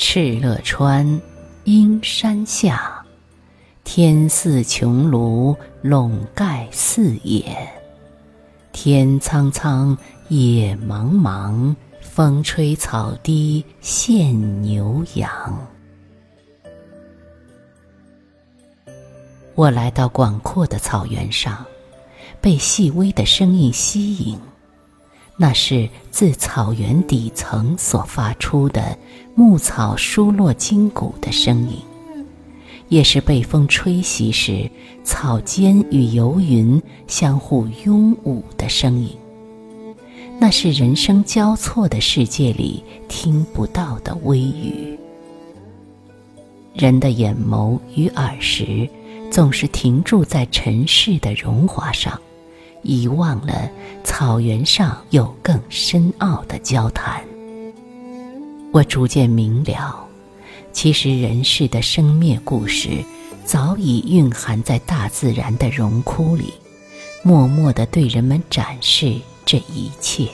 [0.00, 1.20] 敕勒川，
[1.64, 3.04] 阴山下，
[3.84, 7.44] 天似穹庐，笼盖四野。
[8.72, 15.68] 天苍苍，野茫茫，风吹草低见牛羊。
[19.54, 21.62] 我来到广阔的草原上，
[22.40, 24.40] 被细微的声音吸引。
[25.42, 28.94] 那是自草原底层所发出的
[29.34, 31.78] 牧草疏落筋骨的声音，
[32.90, 34.70] 也是被风吹袭时
[35.02, 39.16] 草尖与游云相互拥舞的声音。
[40.38, 44.98] 那是人生交错的世界里听不到的微语。
[46.74, 48.86] 人的眼眸与耳识
[49.30, 52.20] 总是停驻在尘世的荣华上。
[52.82, 53.70] 遗忘了
[54.04, 57.22] 草原上有更深奥的交谈。
[58.72, 60.06] 我逐渐明了，
[60.72, 62.88] 其实人世的生灭故事，
[63.44, 66.54] 早已蕴含在大自然的荣枯里，
[67.22, 70.28] 默默地对人们展示这一切，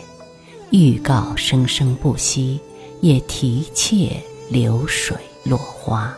[0.70, 2.60] 预告生生不息，
[3.00, 6.14] 也提切流水落花。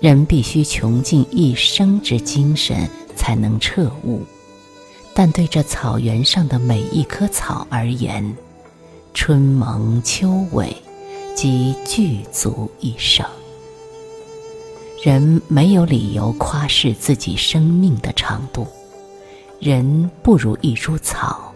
[0.00, 4.22] 人必须穷尽一生之精神，才能彻悟。
[5.14, 8.36] 但对这草原上的每一棵草而言，
[9.12, 10.72] 春萌秋萎，
[11.34, 13.26] 即具足一生。
[15.02, 18.66] 人没有理由夸示自己生命的长度，
[19.58, 21.52] 人不如一株草，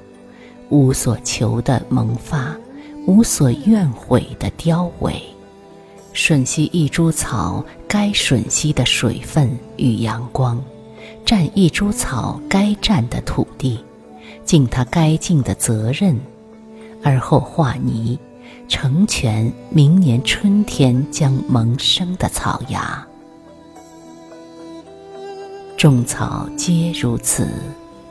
[0.70, 2.56] 无所求的萌发，
[3.06, 5.14] 无所怨悔的凋萎，
[6.14, 10.62] 吮吸一株草该吮吸的水分与阳光。
[11.24, 13.82] 占一株草该占的土地，
[14.44, 16.20] 尽他该尽的责任，
[17.02, 18.18] 而后化泥，
[18.68, 23.06] 成全明年春天将萌生的草芽。
[25.78, 27.48] 种草皆如此，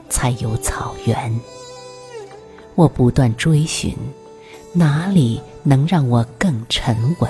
[0.10, 1.40] 才有草原。
[2.74, 3.96] 我不断追寻，
[4.74, 7.30] 哪里能让我更沉稳？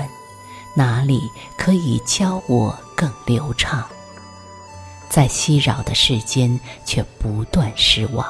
[0.76, 1.20] 哪里
[1.58, 3.86] 可以教我更流畅？
[5.14, 8.26] 在熙扰的世间，却不断失望，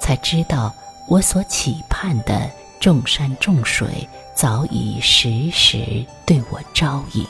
[0.00, 0.74] 才知道
[1.06, 7.26] 我所期盼的众山众水早已时时对我招引，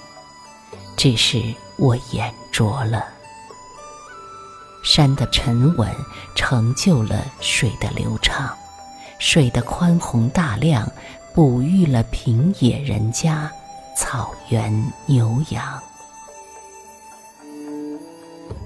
[0.97, 1.43] 只是
[1.77, 3.05] 我眼拙了。
[4.85, 5.93] 山的沉稳
[6.37, 8.57] 成就了水的流畅，
[9.19, 10.89] 水的宽宏大量
[11.35, 13.51] 哺育了平野人家、
[13.97, 14.73] 草原
[15.07, 15.83] 牛羊。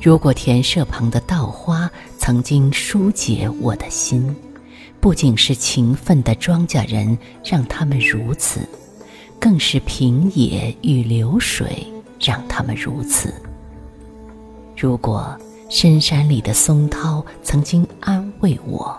[0.07, 4.37] 如果田舍旁的稻花曾经疏解我的心，
[5.01, 8.61] 不仅是勤奋的庄稼人让他们如此，
[9.41, 11.85] 更是平野与流水
[12.21, 13.35] 让他们如此。
[14.77, 15.37] 如果
[15.69, 18.97] 深山里的松涛曾经安慰我，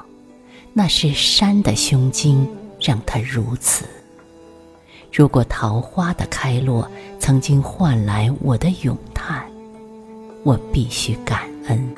[0.73, 2.45] 那是山的胸襟
[2.81, 3.85] 让它如此。
[5.13, 6.85] 如果桃花的开落
[7.17, 9.16] 曾经换来我的咏叹。
[10.47, 11.93] 我必须感恩，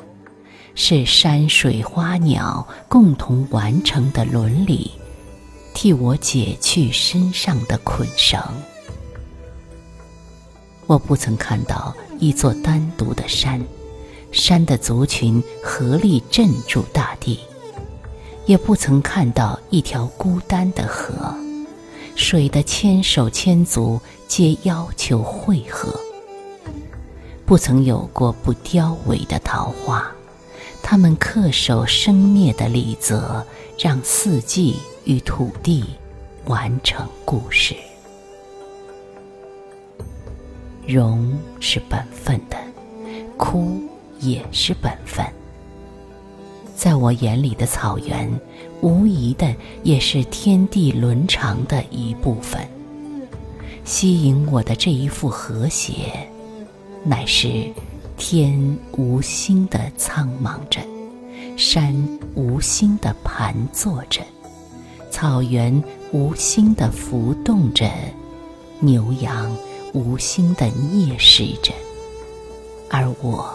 [0.74, 4.90] 是山水花鸟共同完成的伦理，
[5.72, 8.42] 替我解去身上的捆绳。
[10.88, 13.64] 我不曾看到一座单独的山，
[14.32, 17.38] 山的族群合力镇住大地；
[18.46, 21.32] 也不曾看到一条孤单的河，
[22.16, 25.94] 水的千手千足皆要求汇合。
[27.50, 30.08] 不曾有过不凋萎的桃花，
[30.84, 33.44] 它们恪守生灭的礼则，
[33.76, 35.84] 让四季与土地
[36.44, 37.74] 完成故事。
[40.86, 42.56] 荣是本分的，
[43.36, 43.82] 枯
[44.20, 45.26] 也是本分。
[46.76, 48.30] 在我眼里的草原，
[48.80, 49.52] 无疑的
[49.82, 52.64] 也是天地伦常的一部分。
[53.84, 56.29] 吸引我的这一副和谐。
[57.02, 57.72] 乃是
[58.16, 60.80] 天无心的苍茫着，
[61.56, 61.94] 山
[62.34, 64.20] 无心的盘坐着，
[65.10, 65.82] 草原
[66.12, 67.90] 无心的浮动着，
[68.80, 69.56] 牛羊
[69.94, 71.72] 无心的啮食着，
[72.90, 73.50] 而我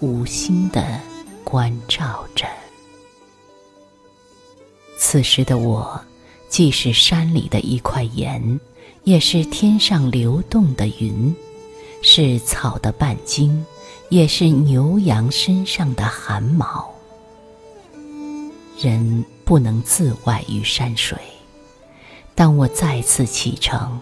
[0.00, 0.98] 无心的
[1.44, 2.46] 关照着。
[4.96, 6.00] 此时的我，
[6.48, 8.58] 既是山里的一块岩，
[9.04, 11.34] 也是天上流动的云。
[12.02, 13.64] 是草的半茎，
[14.08, 16.92] 也是牛羊身上的汗毛。
[18.76, 21.16] 人不能自外于山水。
[22.34, 24.00] 当我再次启程，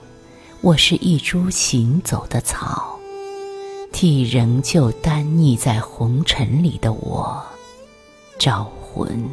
[0.62, 2.98] 我是一株行走的草，
[3.92, 7.44] 替仍旧单溺在红尘里的我
[8.38, 9.28] 招魂。